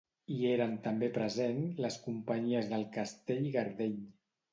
[0.35, 4.01] Hi eren també present les companyies del Castell i Gardeny.